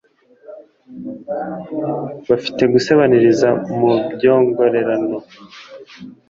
[2.29, 5.17] bafite gusebaniriza mu byongorerano,